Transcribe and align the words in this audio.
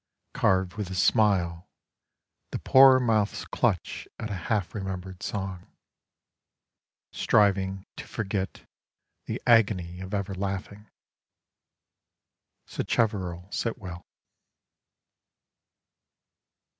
—Carved 0.33 0.77
with 0.77 0.89
a 0.89 0.95
smile, 0.95 1.69
the 2.51 2.57
poor 2.57 2.99
mouths 2.99 3.45
clutch 3.45 4.07
At 4.17 4.31
a 4.31 4.49
half 4.49 4.73
remembered 4.73 5.21
song— 5.21 5.67
Striving 7.11 7.85
to 7.97 8.07
forget 8.07 8.65
the 9.27 9.39
agony 9.45 9.99
of 10.01 10.15
ever 10.15 10.33
laughing.' 10.33 10.89
Sacheverell 12.65 13.47
Sitwell.) 13.53 14.07